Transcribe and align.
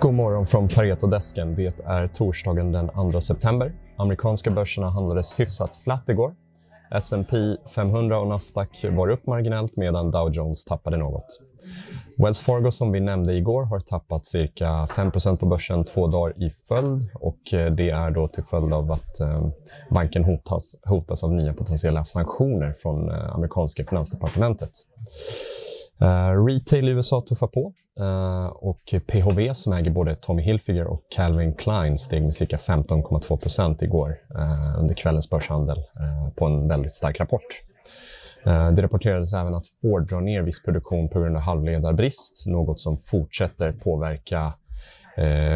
God 0.00 0.14
morgon 0.14 0.46
från 0.46 0.68
Pareto-desken. 0.68 1.54
Det 1.54 1.80
är 1.84 2.08
torsdagen 2.08 2.72
den 2.72 3.12
2 3.12 3.20
september. 3.20 3.72
Amerikanska 3.96 4.50
börserna 4.50 4.90
handlades 4.90 5.40
hyfsat 5.40 5.74
flatt 5.74 6.08
igår. 6.08 6.34
S&P 6.90 7.36
500 7.74 8.20
och 8.20 8.26
Nasdaq 8.26 8.84
var 8.84 9.08
upp 9.08 9.26
marginellt 9.26 9.76
medan 9.76 10.10
Dow 10.10 10.30
Jones 10.32 10.64
tappade 10.64 10.96
något. 10.96 11.26
Wells 12.16 12.40
Fargo 12.40 12.70
som 12.70 12.92
vi 12.92 13.00
nämnde 13.00 13.34
igår 13.34 13.64
har 13.64 13.80
tappat 13.80 14.26
cirka 14.26 14.66
5% 14.66 15.36
på 15.36 15.46
börsen 15.46 15.84
två 15.84 16.06
dagar 16.06 16.42
i 16.42 16.50
följd 16.50 17.08
och 17.14 17.54
eh, 17.54 17.72
det 17.72 17.90
är 17.90 18.10
då 18.10 18.28
till 18.28 18.44
följd 18.44 18.72
av 18.72 18.92
att 18.92 19.20
eh, 19.20 19.48
banken 19.90 20.24
hotas, 20.24 20.74
hotas 20.84 21.24
av 21.24 21.32
nya 21.32 21.54
potentiella 21.54 22.04
sanktioner 22.04 22.72
från 22.72 23.10
eh, 23.10 23.34
amerikanska 23.34 23.84
finansdepartementet. 23.84 24.70
Uh, 26.02 26.44
retail 26.46 26.88
i 26.88 26.92
USA 26.92 27.24
tuffar 27.28 27.46
på 27.46 27.72
uh, 28.00 28.46
och 28.46 28.94
PHV 29.06 29.54
som 29.54 29.72
äger 29.72 29.90
både 29.90 30.14
Tommy 30.14 30.42
Hilfiger 30.42 30.86
och 30.86 31.02
Calvin 31.10 31.54
Klein 31.54 31.98
steg 31.98 32.22
med 32.22 32.34
cirka 32.34 32.56
15,2 32.56 33.36
procent 33.36 33.82
igår 33.82 34.16
uh, 34.34 34.80
under 34.80 34.94
kvällens 34.94 35.30
börshandel 35.30 35.78
på 36.36 36.46
en 36.46 36.68
väldigt 36.68 36.94
stark 36.94 37.20
rapport. 37.20 37.62
Det 38.44 38.82
rapporterades 38.82 39.34
även 39.34 39.54
att 39.54 39.66
Ford 39.66 40.08
drar 40.08 40.20
ner 40.20 40.42
viss 40.42 40.62
produktion 40.62 41.08
på 41.08 41.20
grund 41.20 41.36
av 41.36 41.42
halvledarbrist, 41.42 42.46
något 42.46 42.80
som 42.80 42.96
fortsätter 42.96 43.72
påverka 43.72 44.52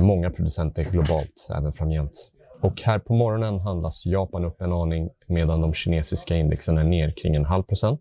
många 0.00 0.30
producenter 0.30 0.84
globalt 0.84 1.48
även 1.56 1.72
framgent. 1.72 2.33
Och 2.62 2.82
här 2.82 2.98
på 2.98 3.14
morgonen 3.14 3.60
handlas 3.60 4.06
Japan 4.06 4.44
upp 4.44 4.60
en 4.60 4.72
aning 4.72 5.10
medan 5.26 5.60
de 5.60 5.74
kinesiska 5.74 6.36
indexen 6.36 6.78
är 6.78 6.84
ner 6.84 7.10
kring 7.10 7.34
en 7.34 7.44
halv 7.44 7.62
procent. 7.62 8.00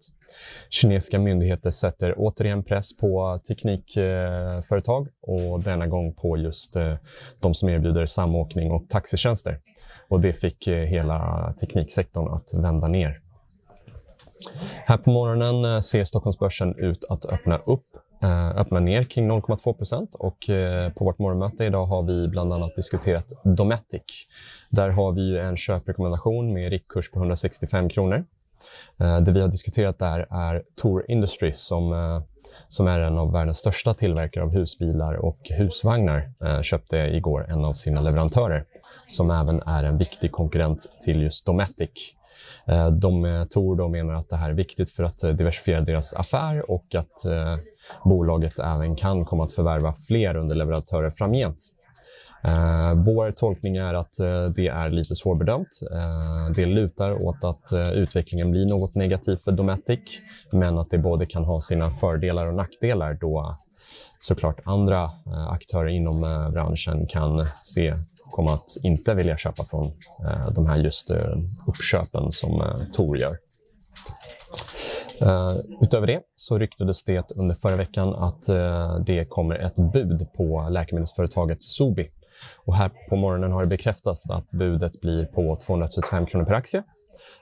Kinesiska 0.69 1.19
myndigheter 1.19 1.71
sätter 1.71 2.13
återigen 2.17 2.63
press 2.63 2.97
på 2.97 3.39
teknikföretag 3.47 5.07
eh, 5.07 5.33
och 5.33 5.63
denna 5.63 5.87
gång 5.87 6.13
på 6.13 6.37
just 6.37 6.75
eh, 6.75 6.93
de 7.39 7.53
som 7.53 7.69
erbjuder 7.69 8.05
samåkning 8.05 8.71
och 8.71 8.89
taxitjänster. 8.89 9.59
Och 10.09 10.21
det 10.21 10.33
fick 10.33 10.67
eh, 10.67 10.85
hela 10.85 11.53
tekniksektorn 11.61 12.33
att 12.33 12.53
vända 12.53 12.87
ner. 12.87 13.19
Här 14.85 14.97
på 14.97 15.09
morgonen 15.09 15.83
ser 15.83 16.03
Stockholmsbörsen 16.03 16.75
ut 16.75 17.05
att 17.09 17.25
öppna 17.25 17.57
upp 17.57 17.85
Eh, 18.23 18.49
öppnar 18.49 18.79
ner 18.79 19.03
kring 19.03 19.31
0,2 19.31 19.73
procent 19.73 20.15
och 20.15 20.49
eh, 20.49 20.91
på 20.91 21.05
vårt 21.05 21.19
morgonmöte 21.19 21.65
idag 21.65 21.85
har 21.85 22.03
vi 22.03 22.27
bland 22.27 22.53
annat 22.53 22.75
diskuterat 22.75 23.25
Dometic. 23.43 24.01
Där 24.69 24.89
har 24.89 25.11
vi 25.11 25.37
en 25.37 25.57
köprekommendation 25.57 26.53
med 26.53 26.69
riktkurs 26.69 27.11
på 27.11 27.19
165 27.19 27.89
kronor. 27.89 28.25
Eh, 28.99 29.21
det 29.21 29.31
vi 29.31 29.41
har 29.41 29.47
diskuterat 29.47 29.99
där 29.99 30.27
är 30.29 30.63
Tor 30.81 31.05
Industries 31.07 31.61
som, 31.67 31.93
eh, 31.93 32.21
som 32.67 32.87
är 32.87 32.99
en 32.99 33.17
av 33.17 33.31
världens 33.31 33.57
största 33.57 33.93
tillverkare 33.93 34.43
av 34.43 34.53
husbilar 34.53 35.13
och 35.13 35.39
husvagnar. 35.57 36.31
Eh, 36.43 36.61
köpte 36.61 36.97
igår 36.97 37.45
en 37.49 37.65
av 37.65 37.73
sina 37.73 38.01
leverantörer 38.01 38.65
som 39.07 39.31
även 39.31 39.61
är 39.61 39.83
en 39.83 39.97
viktig 39.97 40.31
konkurrent 40.31 40.85
till 41.05 41.21
just 41.21 41.45
Dometic. 41.45 42.15
Eh, 42.65 42.87
de, 42.87 43.23
tror 43.53 43.77
Tor 43.77 43.89
menar 43.89 44.13
att 44.13 44.29
det 44.29 44.35
här 44.35 44.49
är 44.49 44.53
viktigt 44.53 44.89
för 44.89 45.03
att 45.03 45.23
eh, 45.23 45.29
diversifiera 45.29 45.81
deras 45.81 46.13
affär 46.13 46.71
och 46.71 46.95
att 46.95 47.25
eh, 47.25 47.57
bolaget 48.05 48.59
även 48.59 48.95
kan 48.95 49.25
komma 49.25 49.43
att 49.43 49.53
förvärva 49.53 49.93
fler 50.07 50.35
underleverantörer 50.35 51.09
framgent. 51.09 51.71
Eh, 52.43 52.93
vår 53.05 53.31
tolkning 53.31 53.77
är 53.77 53.93
att 53.93 54.19
eh, 54.19 54.45
det 54.45 54.67
är 54.67 54.89
lite 54.89 55.15
svårbedömt. 55.15 55.79
Eh, 55.91 56.53
det 56.55 56.65
lutar 56.65 57.23
åt 57.23 57.43
att 57.43 57.93
utvecklingen 57.93 58.51
blir 58.51 58.65
något 58.65 58.95
negativ 58.95 59.35
för 59.37 59.51
Dometic 59.51 59.99
men 60.51 60.77
att 60.77 60.89
det 60.89 60.97
både 60.97 61.25
kan 61.25 61.43
ha 61.43 61.61
sina 61.61 61.91
fördelar 61.91 62.47
och 62.47 62.55
nackdelar 62.55 63.13
då 63.13 63.57
såklart 64.19 64.59
andra 64.63 65.09
aktörer 65.49 65.87
inom 65.87 66.21
branschen 66.53 67.07
kan 67.07 67.47
se 67.61 67.95
komma 68.31 68.53
att 68.53 68.77
inte 68.83 69.13
vilja 69.13 69.37
köpa 69.37 69.63
från 69.63 69.85
eh, 70.27 70.51
de 70.55 70.65
här 70.65 70.77
just 70.77 71.09
eh, 71.09 71.37
uppköpen 71.67 72.31
som 72.31 72.61
eh, 72.61 72.85
Tor 72.93 73.17
gör. 73.17 73.37
Uh, 75.21 75.55
utöver 75.81 76.07
det 76.07 76.21
så 76.35 76.57
ryktades 76.57 77.03
det 77.03 77.31
under 77.31 77.55
förra 77.55 77.75
veckan 77.75 78.15
att 78.15 78.49
uh, 78.49 78.99
det 79.05 79.25
kommer 79.25 79.55
ett 79.55 79.75
bud 79.93 80.27
på 80.37 80.67
läkemedelsföretaget 80.69 81.63
Sobi. 81.63 82.09
Och 82.65 82.75
här 82.75 82.91
på 83.09 83.15
morgonen 83.15 83.51
har 83.51 83.61
det 83.61 83.67
bekräftats 83.67 84.29
att 84.29 84.51
budet 84.51 85.01
blir 85.01 85.25
på 85.25 85.57
235 85.65 86.25
kronor 86.25 86.45
per 86.45 86.53
aktie. 86.53 86.83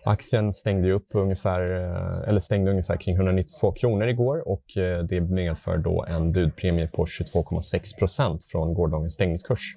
Aktien 0.06 0.54
stängde 0.54 0.92
upp 0.92 1.08
ungefär, 1.14 1.62
eh, 1.62 2.30
eller 2.30 2.40
stängde 2.40 2.72
ungefär 2.72 2.98
kring 2.98 3.16
192 3.16 3.72
kronor 3.72 4.08
igår 4.08 4.48
och 4.48 4.64
det 5.10 5.22
medför 5.22 5.78
då 5.78 6.06
en 6.10 6.32
budpremie 6.32 6.88
på 6.88 7.06
22,6 7.06 7.98
procent 8.00 8.44
från 8.52 8.74
gårdagens 8.74 9.14
stängningskurs. 9.14 9.76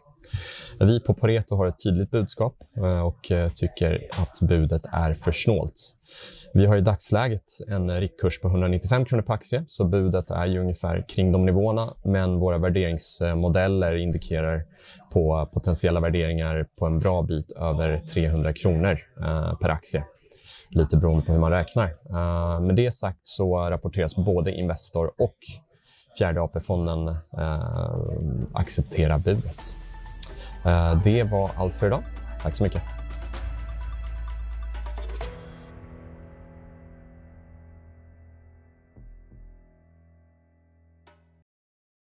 Vi 0.81 1.01
på 1.01 1.15
Pareto 1.15 1.57
har 1.57 1.67
ett 1.67 1.83
tydligt 1.85 2.11
budskap 2.11 2.55
eh, 2.77 3.07
och 3.07 3.31
eh, 3.31 3.51
tycker 3.55 4.09
att 4.11 4.49
budet 4.49 4.83
är 4.93 5.15
för 5.15 5.33
snålt. 5.33 5.95
Vi 6.55 6.67
har 6.67 6.77
i 6.77 6.81
dagsläget 6.81 7.45
en 7.69 8.01
riktkurs 8.01 8.41
på 8.41 8.49
195 8.49 9.05
kronor 9.05 9.23
per 9.23 9.35
aktie, 9.35 9.65
så 9.67 9.85
budet 9.85 10.31
är 10.31 10.47
ju 10.47 10.61
ungefär 10.61 11.05
kring 11.09 11.33
de 11.33 11.47
nivåerna. 11.47 11.95
Men 12.05 12.39
våra 12.39 12.59
värderingsmodeller 12.59 13.97
indikerar 13.97 14.65
på 15.13 15.51
potentiella 15.53 16.01
värderingar 16.01 16.67
på 16.79 16.87
en 16.87 16.99
bra 16.99 17.23
bit 17.23 17.53
över 17.53 17.99
300 17.99 18.53
kronor 18.53 18.99
eh, 19.21 19.59
per 19.59 19.69
aktie. 19.69 20.05
Lite 20.71 20.97
beroende 20.97 21.27
på 21.27 21.33
hur 21.33 21.41
man 21.41 21.51
räknar. 21.51 21.91
Med 22.61 22.77
det 22.77 22.95
sagt 22.95 23.21
så 23.23 23.71
rapporteras 23.71 24.17
både 24.17 24.53
Investor 24.53 25.13
och 25.19 25.37
Fjärde 26.19 26.41
AP-fonden 26.41 27.17
acceptera 28.53 29.19
budet. 29.19 29.77
Eh, 30.65 30.95
det 31.05 31.23
var 31.23 31.51
allt 31.57 31.77
för 31.77 31.87
idag. 31.87 32.03
Tack 32.43 32.55
så 32.55 32.63
mycket. 32.65 32.83